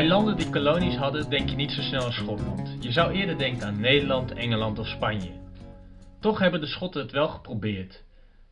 [0.00, 2.76] Bij landen die kolonies hadden denk je niet zo snel aan Schotland.
[2.80, 5.30] Je zou eerder denken aan Nederland, Engeland of Spanje.
[6.20, 8.04] Toch hebben de Schotten het wel geprobeerd.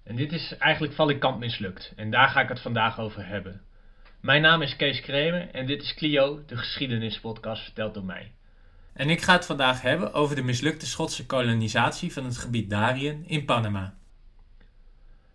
[0.04, 3.60] En dit is eigenlijk valikant mislukt en daar ga ik het vandaag over hebben.
[4.20, 8.32] Mijn naam is Kees Kremer en dit is Clio, de geschiedenispodcast verteld door mij.
[8.92, 13.24] En ik ga het vandaag hebben over de mislukte Schotse kolonisatie van het gebied Darien
[13.26, 13.94] in Panama.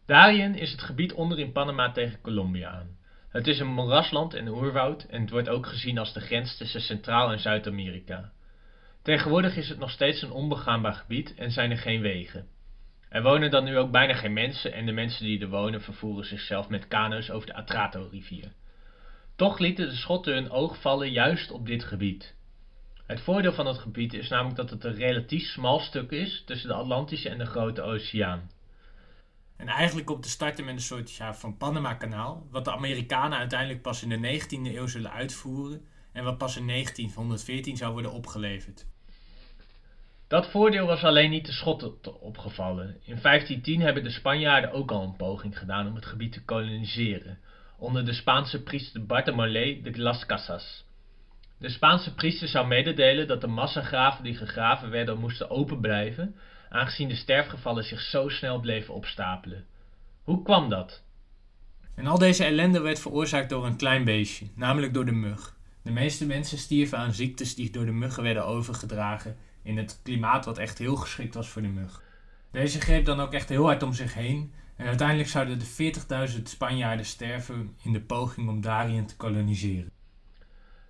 [0.05, 3.01] Darien is het gebied onder in Panama tegen Colombia aan.
[3.33, 6.81] Het is een moerasland en oerwoud en het wordt ook gezien als de grens tussen
[6.81, 8.31] Centraal- en Zuid-Amerika.
[9.01, 12.47] Tegenwoordig is het nog steeds een onbegaanbaar gebied en zijn er geen wegen.
[13.09, 16.25] Er wonen dan nu ook bijna geen mensen en de mensen die er wonen vervoeren
[16.25, 18.51] zichzelf met kano's over de Atrato-rivier.
[19.35, 22.35] Toch lieten de Schotten hun oog vallen juist op dit gebied.
[23.05, 26.69] Het voordeel van het gebied is namelijk dat het een relatief smal stuk is tussen
[26.69, 28.49] de Atlantische en de Grote Oceaan.
[29.57, 34.03] En eigenlijk op te starten met een soort van Panama-kanaal, wat de Amerikanen uiteindelijk pas
[34.03, 38.85] in de 19e eeuw zullen uitvoeren en wat pas in 1914 zou worden opgeleverd.
[40.27, 42.87] Dat voordeel was alleen niet de Schotten opgevallen.
[42.87, 47.39] In 1510 hebben de Spanjaarden ook al een poging gedaan om het gebied te koloniseren,
[47.77, 50.85] onder de Spaanse priester Bartolomé de las Casas.
[51.57, 56.35] De Spaanse priester zou mededelen dat de massagraven die gegraven werden moesten open blijven
[56.73, 59.65] aangezien de sterfgevallen zich zo snel bleven opstapelen.
[60.23, 61.03] Hoe kwam dat?
[61.95, 65.57] En al deze ellende werd veroorzaakt door een klein beestje, namelijk door de mug.
[65.81, 70.45] De meeste mensen stierven aan ziektes die door de muggen werden overgedragen in het klimaat
[70.45, 72.01] wat echt heel geschikt was voor de mug.
[72.51, 75.93] Deze greep dan ook echt heel hard om zich heen en uiteindelijk zouden de
[76.35, 79.91] 40.000 Spanjaarden sterven in de poging om Darien te koloniseren.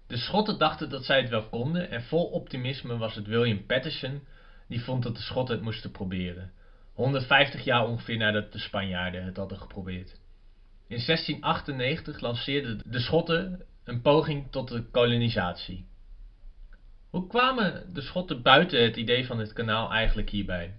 [0.07, 4.21] De Schotten dachten dat zij het wel konden en vol optimisme was het William Patterson
[4.67, 6.51] die vond dat de Schotten het moesten proberen.
[6.93, 10.19] 150 jaar ongeveer nadat de Spanjaarden het hadden geprobeerd.
[10.87, 15.85] In 1698 lanceerden de Schotten een poging tot de kolonisatie.
[17.09, 20.75] Hoe kwamen de Schotten buiten het idee van het kanaal eigenlijk hierbij?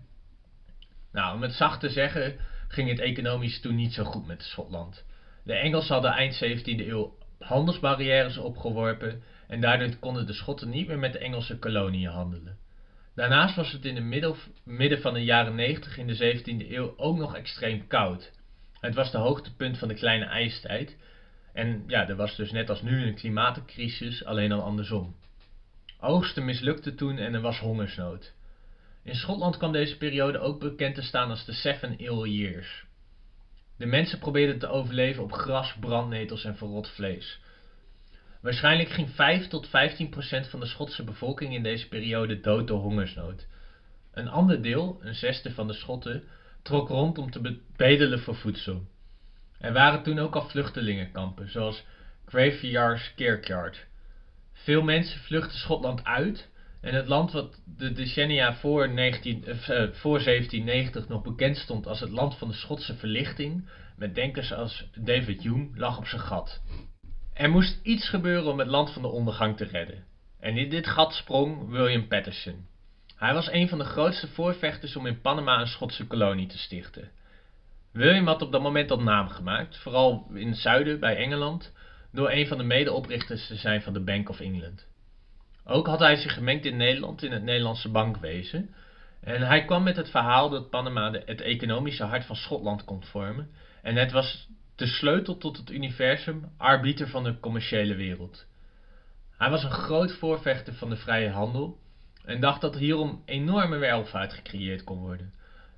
[1.12, 2.36] Nou, om het zacht te zeggen,
[2.68, 5.04] ging het economisch toen niet zo goed met Schotland.
[5.44, 10.98] De Engelsen hadden eind 17e eeuw handelsbarrières opgeworpen en daardoor konden de Schotten niet meer
[10.98, 12.58] met de Engelse koloniën handelen.
[13.14, 17.16] Daarnaast was het in het midden van de jaren 90 in de 17e eeuw ook
[17.16, 18.32] nog extreem koud.
[18.80, 20.96] Het was de hoogtepunt van de kleine ijstijd.
[21.52, 25.14] En ja, er was dus net als nu een klimaatcrisis, alleen dan andersom.
[26.00, 28.32] Oogsten mislukte toen en er was hongersnood.
[29.02, 32.84] In Schotland kwam deze periode ook bekend te staan als de Seven Ill Years.
[33.76, 37.40] De mensen probeerden te overleven op gras, brandnetels en verrot vlees.
[38.44, 42.80] Waarschijnlijk ging 5 tot 15 procent van de Schotse bevolking in deze periode dood door
[42.80, 43.46] hongersnood.
[44.12, 46.22] Een ander deel, een zesde van de Schotten,
[46.62, 48.86] trok rond om te bedelen voor voedsel.
[49.58, 51.84] Er waren toen ook al vluchtelingenkampen, zoals
[52.26, 53.86] Graveyards Kirkyard.
[54.52, 56.50] Veel mensen vluchtten Schotland uit
[56.80, 59.56] en het land wat de decennia voor, 19, eh,
[59.92, 64.88] voor 1790 nog bekend stond als het land van de Schotse verlichting, met denkers als
[64.94, 66.62] David Hume, lag op zijn gat.
[67.34, 70.04] Er moest iets gebeuren om het land van de ondergang te redden.
[70.40, 72.66] En in dit gat sprong William Patterson.
[73.16, 77.10] Hij was een van de grootste voorvechters om in Panama een Schotse kolonie te stichten.
[77.92, 81.72] William had op dat moment al naam gemaakt, vooral in het zuiden bij Engeland,
[82.12, 84.86] door een van de medeoprichters te zijn van de Bank of England.
[85.64, 88.74] Ook had hij zich gemengd in Nederland in het Nederlandse bankwezen.
[89.20, 93.50] En hij kwam met het verhaal dat Panama het economische hart van Schotland kon vormen.
[93.82, 98.46] En het was de sleutel tot het universum, arbiter van de commerciële wereld.
[99.36, 101.78] Hij was een groot voorvechter van de vrije handel
[102.24, 105.32] en dacht dat hierom enorme welvaart gecreëerd kon worden.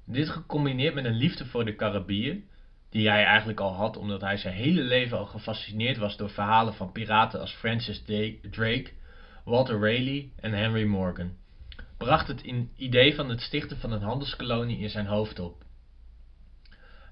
[0.05, 2.45] Dit gecombineerd met een liefde voor de Caribiën,
[2.91, 6.75] die hij eigenlijk al had omdat hij zijn hele leven al gefascineerd was door verhalen
[6.75, 8.03] van piraten als Francis
[8.51, 8.93] Drake,
[9.45, 11.33] Walter Raleigh en Henry Morgan,
[11.97, 12.43] bracht het
[12.77, 15.66] idee van het stichten van een handelskolonie in zijn hoofd op.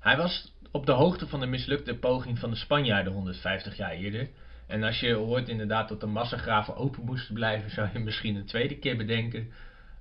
[0.05, 4.29] Hij was op de hoogte van de mislukte poging van de Spanjaarden 150 jaar eerder.
[4.67, 8.47] En als je hoort inderdaad dat de massagraven open moesten blijven, zou je misschien een
[8.47, 9.53] tweede keer bedenken.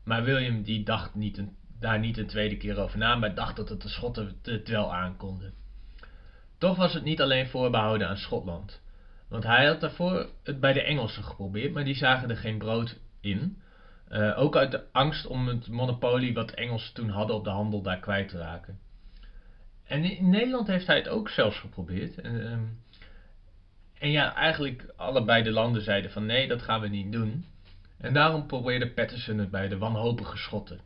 [0.03, 1.43] Maar William die dacht niet
[1.79, 4.93] daar niet een tweede keer over na, maar dacht dat het de Schotten het wel
[4.93, 5.53] aankonden.
[6.57, 8.81] Toch was het niet alleen voorbehouden aan Schotland.
[9.29, 12.99] Want hij had daarvoor het bij de Engelsen geprobeerd, maar die zagen er geen brood
[13.21, 13.61] in.
[14.09, 17.81] Uh, ook uit de angst om het monopolie wat Engelsen toen hadden op de handel
[17.81, 18.79] daar kwijt te raken.
[19.85, 22.21] En in Nederland heeft hij het ook zelfs geprobeerd.
[22.21, 22.63] En, ehm,
[23.93, 27.45] en ja, eigenlijk allebei de landen zeiden van nee, dat gaan we niet doen.
[27.97, 30.79] En daarom probeerde Patterson het bij de wanhopige Schotten.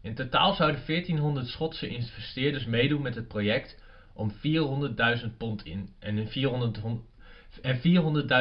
[0.00, 3.82] In totaal zouden 1400 Schotse investeerders meedoen met het project
[4.12, 6.28] om 400.000 pond in en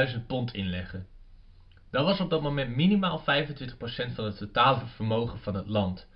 [0.10, 1.08] 400.000 pond inleggen.
[1.92, 3.24] Dat was op dat moment minimaal 25%
[4.14, 6.08] van het totale vermogen van het land.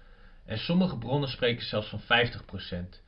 [0.45, 3.01] En sommige bronnen spreken zelfs van 50%.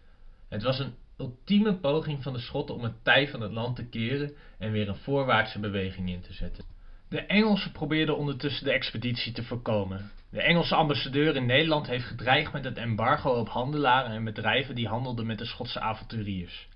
[0.53, 3.85] Het was een ultieme poging van de Schotten om het tij van het land te
[3.85, 6.63] keren en weer een voorwaartse beweging in te zetten.
[7.09, 10.11] De Engelsen probeerden ondertussen de expeditie te voorkomen.
[10.29, 14.87] De Engelse ambassadeur in Nederland heeft gedreigd met het embargo op handelaren en bedrijven die
[14.87, 16.67] handelden met de Schotse avonturiers.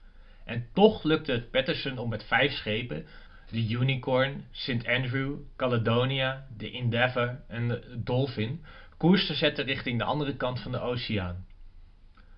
[0.46, 3.06] En toch lukte het Patterson om met vijf schepen,
[3.50, 4.88] de Unicorn, St.
[4.88, 8.66] Andrew, Caledonia, de Endeavour en de Dolphin,
[8.98, 11.46] koers te zetten richting de andere kant van de oceaan.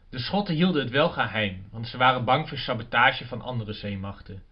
[0.10, 4.44] De Schotten hielden het wel geheim, want ze waren bang voor sabotage van andere zeemachten.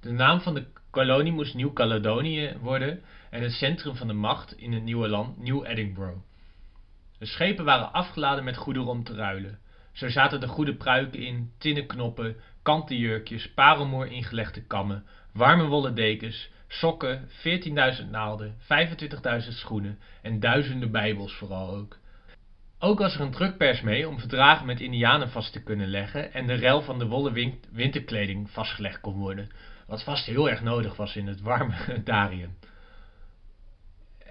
[0.00, 4.72] De naam van de kolonie moest Nieuw-Caledonië worden en het centrum van de macht in
[4.72, 6.18] het nieuwe land Nieuw Edinburgh.
[7.18, 9.58] De schepen waren afgeladen met goederen om te ruilen.
[9.92, 15.94] Zo zaten de goede pruiken in, tinnen knoppen, kanten jurkjes, parelmoer ingelegde kammen, warme wollen
[15.94, 21.99] dekens, sokken, 14.000 naalden, 25.000 schoenen en duizenden bijbels vooral ook.
[22.82, 26.46] Ook was er een drukpers mee om verdragen met indianen vast te kunnen leggen en
[26.46, 29.50] de rel van de wollen winterkleding vastgelegd kon worden,
[29.86, 31.74] wat vast heel erg nodig was in het warme
[32.04, 32.56] Darien.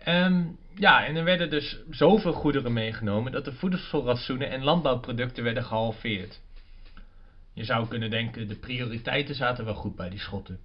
[0.08, 5.64] Um, ja, en er werden dus zoveel goederen meegenomen dat de voedselratioenen en landbouwproducten werden
[5.64, 6.42] gehalveerd.
[7.54, 10.60] Je zou kunnen denken, de prioriteiten zaten wel goed bij die Schotten.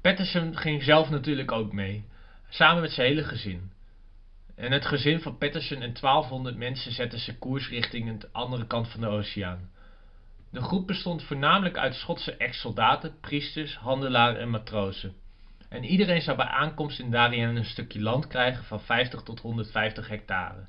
[0.00, 2.04] Patterson ging zelf natuurlijk ook mee,
[2.48, 3.72] samen met zijn hele gezin.
[4.56, 8.88] En het gezin van Patterson en 1200 mensen zetten ze koers richting de andere kant
[8.88, 9.70] van de oceaan.
[10.50, 15.14] De groep bestond voornamelijk uit Schotse ex-soldaten, priesters, handelaren en matrozen.
[15.68, 20.08] En iedereen zou bij aankomst in Darien een stukje land krijgen van 50 tot 150
[20.08, 20.66] hectare.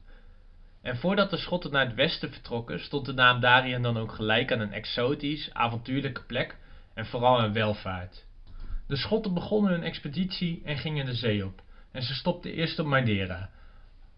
[0.82, 4.52] En voordat de Schotten naar het westen vertrokken, stond de naam Darien dan ook gelijk
[4.52, 6.58] aan een exotisch, avontuurlijke plek
[6.94, 8.26] en vooral een welvaart.
[8.88, 11.62] De Schotten begonnen hun expeditie en gingen de zee op,
[11.92, 13.50] en ze stopten eerst op Madeira,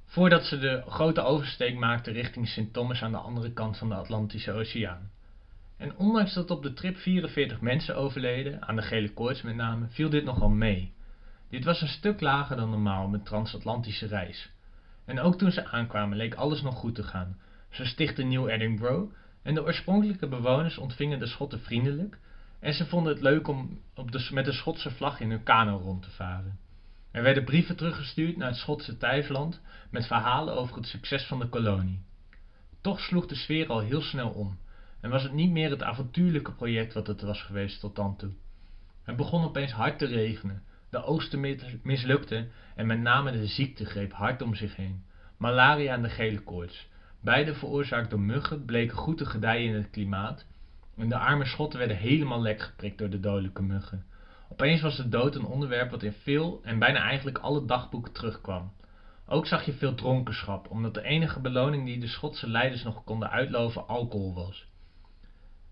[0.07, 3.95] voordat ze de grote oversteek maakten richting Sint Thomas aan de andere kant van de
[3.95, 5.11] Atlantische Oceaan.
[5.77, 9.85] En ondanks dat op de trip 44 mensen overleden, aan de gele koorts met name,
[9.89, 10.93] viel dit nogal mee.
[11.49, 14.49] Dit was een stuk lager dan normaal een transatlantische reis.
[15.05, 17.37] En ook toen ze aankwamen leek alles nog goed te gaan.
[17.69, 19.13] Ze stichtten New Edinburgh
[19.43, 22.19] en de oorspronkelijke bewoners ontvingen de Schotten vriendelijk
[22.59, 25.77] en ze vonden het leuk om op de, met de Schotse vlag in hun kano
[25.77, 26.59] rond te varen.
[27.17, 31.47] Er werden brieven teruggestuurd naar het Schotse thuisland met verhalen over het succes van de
[31.47, 32.01] kolonie.
[32.81, 34.57] Toch sloeg de sfeer al heel snel om
[35.01, 38.31] en was het niet meer het avontuurlijke project wat het was geweest tot dan toe.
[39.03, 44.13] Het begon opeens hard te regenen, de oosten mislukte en met name de ziekte greep
[44.13, 45.03] hard om zich heen.
[45.37, 46.87] Malaria en de gele koorts,
[47.19, 50.45] beide veroorzaakt door muggen, bleken goed te gedijen in het klimaat
[50.97, 54.05] en de arme schotten werden helemaal lek geprikt door de dodelijke muggen.
[54.49, 58.71] Opeens was de dood een onderwerp wat in veel en bijna eigenlijk alle dagboeken terugkwam.
[59.27, 63.29] Ook zag je veel dronkenschap, omdat de enige beloning die de Schotse leiders nog konden
[63.29, 64.67] uitloven alcohol was.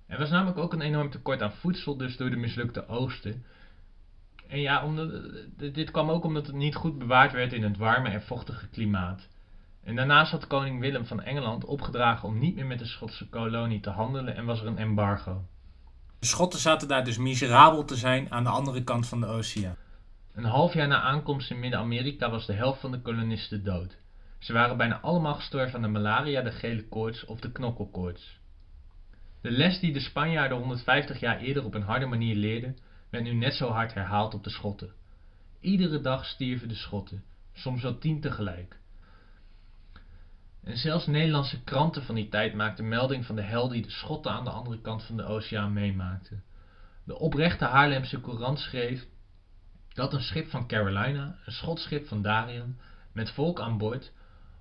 [0.08, 3.46] Er was namelijk ook een enorm tekort aan voedsel, dus door de mislukte oosten.
[4.48, 5.10] En ja, omdat,
[5.58, 9.28] dit kwam ook omdat het niet goed bewaard werd in het warme en vochtige klimaat.
[9.84, 13.80] En daarnaast had koning Willem van Engeland opgedragen om niet meer met de Schotse kolonie
[13.80, 15.46] te handelen en was er een embargo.
[16.26, 19.78] De Schotten zaten daar dus miserabel te zijn aan de andere kant van de oceaan.
[20.34, 23.98] Een half jaar na aankomst in Midden-Amerika was de helft van de kolonisten dood.
[24.40, 28.40] Ze waren bijna allemaal gestorven aan de malaria, de gele koorts of de knokkelkoorts.
[29.42, 32.78] De les die de Spanjaarden 150 jaar eerder op een harde manier leerden,
[33.10, 34.94] werd nu net zo hard herhaald op de Schotten.
[35.60, 38.80] Iedere dag stierven de Schotten, soms wel tien tegelijk.
[40.66, 44.32] En zelfs Nederlandse kranten van die tijd maakten melding van de hel die de Schotten
[44.32, 46.44] aan de andere kant van de oceaan meemaakten.
[47.04, 49.06] De oprechte Haarlemse Courant schreef
[49.94, 52.78] dat een schip van Carolina, een Schots schip van Darien,
[53.12, 54.12] met volk aan boord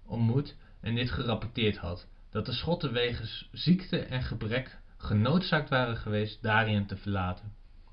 [0.07, 6.43] ontmoet en dit gerapporteerd had, dat de Schotten wegens ziekte en gebrek genoodzaakt waren geweest
[6.43, 7.53] Darien te verlaten.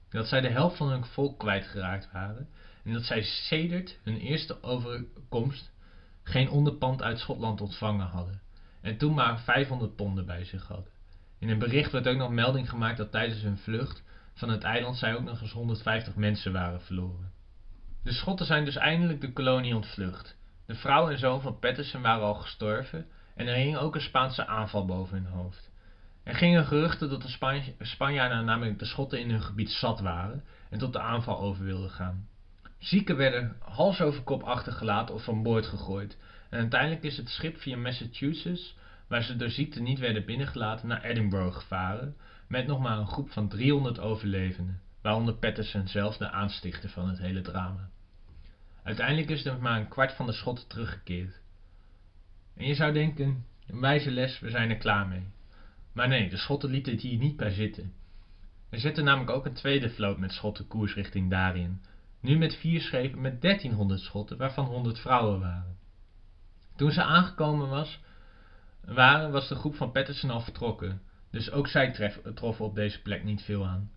[0.09, 2.49] Dat zij de helft van hun volk kwijtgeraakt waren
[2.83, 5.71] en dat zij sedert hun eerste overkomst
[6.23, 8.41] geen onderpand uit Schotland ontvangen hadden
[8.81, 10.91] en toen maar 500 ponden bij zich hadden.
[11.39, 14.97] In een bericht werd ook nog melding gemaakt dat tijdens hun vlucht van het eiland
[14.97, 17.31] zij ook nog eens 150 mensen waren verloren.
[18.03, 20.37] De Schotten zijn dus eindelijk de kolonie ontvlucht.
[20.65, 24.47] De vrouw en zoon van Patterson waren al gestorven en er hing ook een Spaanse
[24.47, 25.71] aanval boven hun hoofd.
[26.23, 30.79] Er gingen geruchten dat de Spanjaarden namelijk de Schotten in hun gebied zat waren en
[30.79, 32.27] tot de aanval over wilden gaan.
[32.81, 36.17] Zieken werden hals over kop achtergelaten of van boord gegooid
[36.49, 41.03] en uiteindelijk is het schip via Massachusetts, waar ze door ziekte niet werden binnengelaten, naar
[41.03, 42.15] Edinburgh gevaren
[42.47, 47.17] met nog maar een groep van 300 overlevenden, waaronder Patterson zelf de aanstichter van het
[47.17, 47.89] hele drama.
[48.83, 51.41] Uiteindelijk is er maar een kwart van de Schotten teruggekeerd.
[52.55, 55.27] En je zou denken, een wijze les, we zijn er klaar mee.
[55.93, 57.93] Maar nee, de Schotten lieten het hier niet bij zitten.
[58.69, 61.81] Er zette namelijk ook een tweede vloot met Schotten koers richting Darien.
[62.21, 65.77] Nu met vier schepen met 1300 Schotten, waarvan 100 vrouwen waren.
[66.75, 67.99] Toen ze aangekomen was,
[68.85, 71.01] waren, was de groep van Patterson al vertrokken.
[71.31, 73.89] Dus ook zij tref, troffen op deze plek niet veel aan.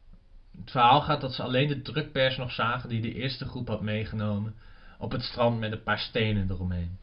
[0.59, 3.81] Het verhaal gaat dat ze alleen de drukpers nog zagen die de eerste groep had
[3.81, 4.55] meegenomen
[4.99, 6.99] op het strand met een paar stenen eromheen.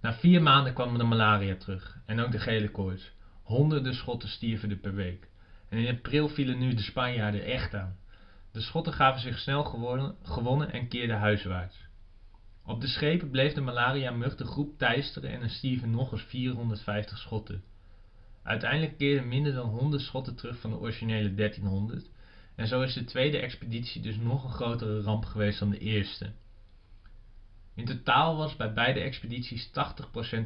[0.00, 3.12] Na vier maanden kwam de malaria terug en ook de gele koorts.
[3.42, 5.28] Honderden Schotten stierven er per week.
[5.68, 7.96] En in april vielen nu de Spanjaarden echt aan.
[8.56, 9.64] De Schotten gaven zich snel
[10.22, 11.76] gewonnen, en keerden huiswaarts.
[12.64, 17.18] Op de schepen bleef de malaria-mug de groep teisteren en er stierven nog eens 450
[17.18, 17.62] Schotten.
[18.42, 22.10] Uiteindelijk keerden minder dan 100 Schotten terug van de originele 1300
[22.54, 26.32] en zo is de tweede expeditie dus nog een grotere ramp geweest dan de eerste.
[27.74, 29.70] In totaal was bij beide expedities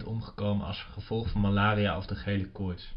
[0.00, 2.94] 80% omgekomen als gevolg van malaria of de gele koorts.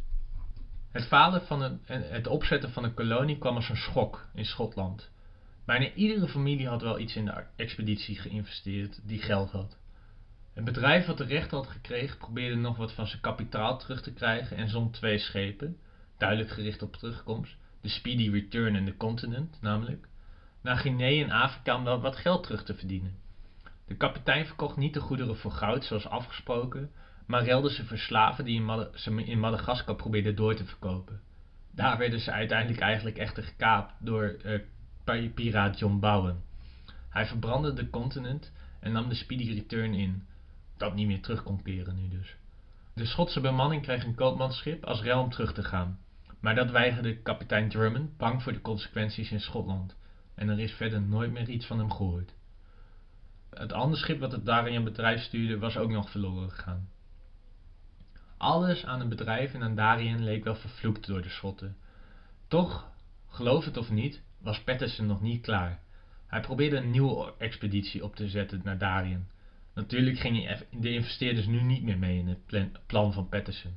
[0.94, 5.12] Het falen van het, opzetten van een kolonie kwam als een schok in Schotland.
[5.66, 9.78] Bijna iedere familie had wel iets in de expeditie geïnvesteerd die geld had.
[10.54, 14.14] Het bedrijf wat de recht had gekregen probeerde nog wat van zijn kapitaal terug te
[14.14, 15.78] krijgen en zond twee schepen,
[16.18, 20.08] duidelijk gericht op terugkomst, de Speedy Return en de Continent namelijk,
[20.62, 23.16] naar Guinea en Afrika om wel wat geld terug te verdienen.
[23.86, 26.92] De kapitein verkocht niet de goederen voor goud zoals afgesproken,
[27.26, 31.22] maar ruilde ze voor slaven die ze in Madagaskar probeerden door te verkopen.
[31.72, 34.36] Daar werden ze uiteindelijk eigenlijk echter gekaapt door
[35.06, 36.44] uh, piraat John Bowen.
[37.10, 40.24] Hij verbrandde de continent en nam de Speedy Return in,
[40.78, 42.36] dat niet meer terug kon keren nu dus.
[42.94, 46.00] De Schotse bemanning kreeg een koopmansschip als ruil om terug te gaan,
[46.40, 49.96] maar dat weigerde kapitein Drummond, bang voor de consequenties in Schotland,
[50.36, 52.34] en er is verder nooit meer iets van hem gehoord.
[53.50, 56.90] Het andere schip wat het Darien bedrijf stuurde was ook nog verloren gegaan.
[58.44, 61.78] Alles aan het bedrijf en aan Darien leek wel vervloekt door de Schotten.
[62.48, 62.92] Toch,
[63.28, 65.80] geloof het of niet, was Patterson nog niet klaar.
[66.28, 69.28] Hij probeerde een nieuwe expeditie op te zetten naar Darien.
[69.74, 73.76] Natuurlijk gingen de investeerders nu niet meer mee in het plan van Patterson.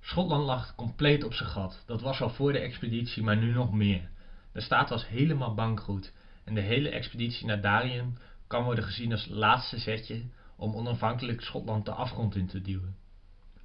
[0.00, 1.82] Schotland lag compleet op zijn gat.
[1.86, 4.10] Dat was al voor de expeditie, maar nu nog meer.
[4.52, 6.12] De staat was helemaal bankroet
[6.44, 10.22] en de hele expeditie naar Darien kan worden gezien als laatste zetje
[10.56, 13.00] om onafhankelijk Schotland de afgrond in te duwen.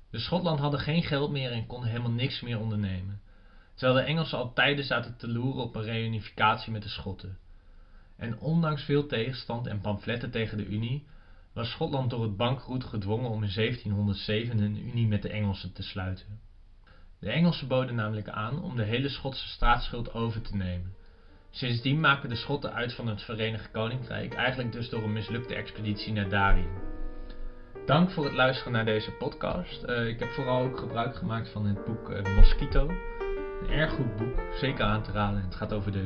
[0.10, 3.22] De Schotland hadden geen geld meer en konden helemaal niks meer ondernemen,
[3.74, 7.38] terwijl de Engelsen al tijden zaten te loeren op een reunificatie met de Schotten.
[8.16, 11.06] En ondanks veel tegenstand en pamfletten tegen de Unie,
[11.54, 15.84] was Schotland door het bankroet gedwongen om in 1707 een unie met de Engelsen te
[15.84, 16.40] sluiten.
[17.20, 20.96] De Engelsen boden namelijk aan om de hele Schotse staatsschuld over te nemen,
[21.58, 26.14] Sindsdien maken de Schotten uit van het Verenigd Koninkrijk, eigenlijk dus door een mislukte expeditie
[26.14, 26.97] naar Darien.
[27.88, 29.84] Dank voor het luisteren naar deze podcast.
[29.84, 32.90] Uh, ik heb vooral ook gebruik gemaakt van het boek uh, Mosquito.
[33.62, 35.42] Een erg goed boek, zeker aan te raden.
[35.42, 36.06] Het gaat over de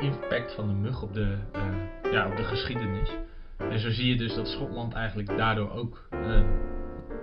[0.00, 3.10] impact van de mug op de, uh, ja, op de geschiedenis.
[3.56, 6.08] En zo zie je dus dat Schotland eigenlijk daardoor ook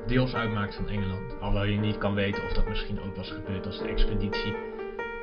[0.07, 1.39] deels uitmaakt van Engeland.
[1.39, 4.55] Alhoewel je niet kan weten of dat misschien ook was gebeurd als de expeditie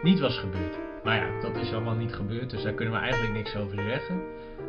[0.03, 0.79] niet was gebeurd.
[1.05, 4.21] Maar ja, is allemaal niet gebeurd, dus daar kunnen we eigenlijk niks over zeggen.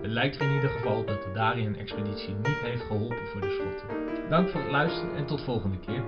[0.01, 4.29] Het lijkt in ieder geval dat de Darien-expeditie niet heeft geholpen voor de Schotten.
[4.29, 6.03] Dank voor het luisteren en tot volgende keer.